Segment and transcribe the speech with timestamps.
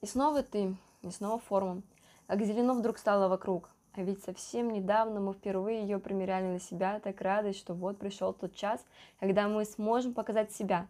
[0.00, 1.82] И снова ты, и снова форма.
[2.26, 3.68] Как зелено вдруг стало вокруг.
[3.96, 8.32] А ведь совсем недавно мы впервые ее примеряли на себя, так радость, что вот пришел
[8.32, 8.84] тот час,
[9.20, 10.88] когда мы сможем показать себя.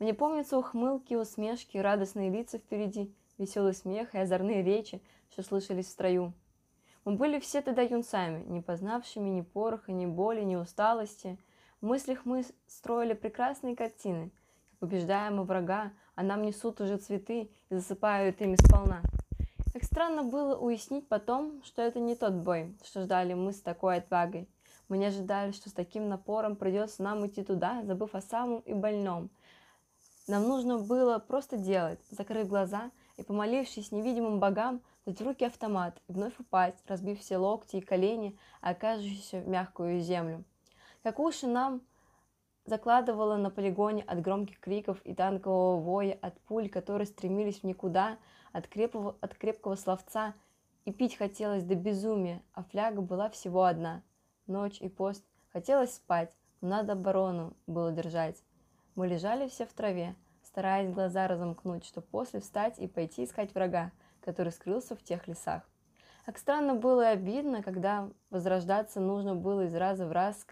[0.00, 5.90] Мне помнятся ухмылки, усмешки, радостные лица впереди, веселый смех и озорные речи, что слышались в
[5.90, 6.32] строю.
[7.04, 11.38] Мы были все тогда юнцами, не познавшими ни пороха, ни боли, ни усталости.
[11.80, 14.30] В мыслях мы строили прекрасные картины.
[14.80, 19.02] Побеждаем мы врага, а нам несут уже цветы и засыпают ими сполна.
[19.72, 23.96] Как странно было уяснить потом, что это не тот бой, что ждали мы с такой
[23.96, 24.48] отвагой.
[24.88, 28.72] Мы не ожидали, что с таким напором придется нам идти туда, забыв о самом и
[28.72, 29.30] больном.
[30.28, 36.00] Нам нужно было просто делать, закрыть глаза и, помолившись невидимым богам, дать в руки автомат
[36.08, 40.44] и вновь упасть, разбив все локти и колени, окажущиеся в мягкую землю.
[41.02, 41.82] Как уши нам
[42.64, 48.18] закладывало на полигоне от громких криков и танкового воя, от пуль, которые стремились в никуда,
[48.52, 50.34] от крепкого, от крепкого словца,
[50.84, 54.02] и пить хотелось до безумия, а фляга была всего одна.
[54.46, 55.24] Ночь и пост.
[55.52, 58.42] Хотелось спать, но надо оборону было держать.
[58.94, 63.92] Мы лежали все в траве, стараясь глаза разомкнуть, чтобы после встать и пойти искать врага,
[64.20, 65.62] который скрылся в тех лесах.
[66.24, 70.46] Как странно было и обидно, когда возрождаться нужно было из раза в раз,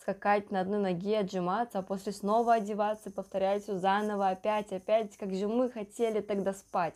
[0.00, 5.34] скакать на одной ноге, отжиматься, а после снова одеваться повторять все заново, опять, опять, как
[5.34, 6.94] же мы хотели тогда спать.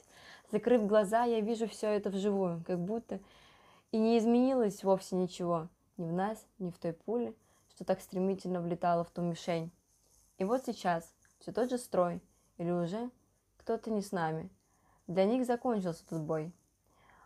[0.50, 3.20] Закрыв глаза, я вижу все это вживую, как будто
[3.92, 7.34] и не изменилось вовсе ничего, ни в нас, ни в той пуле,
[7.74, 9.70] что так стремительно влетала в ту мишень.
[10.38, 12.22] И вот сейчас все тот же строй,
[12.56, 13.10] или уже
[13.58, 14.48] кто-то не с нами.
[15.06, 16.52] Для них закончился тот бой.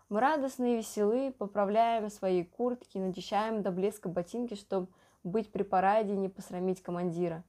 [0.08, 4.88] Мы радостные и веселы, поправляем свои куртки, начищаем до блеска ботинки, чтобы
[5.24, 7.44] быть при параде и не посрамить командира.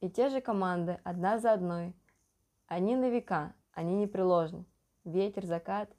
[0.00, 1.94] И те же команды, одна за одной.
[2.66, 4.64] Они на века, они непреложны.
[5.04, 5.90] Ветер, закат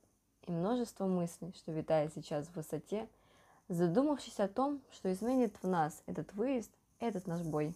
[0.46, 3.08] и множество мыслей, что витает сейчас в высоте,
[3.70, 7.76] задумавшись о том, что изменит в нас этот выезд, этот наш бой.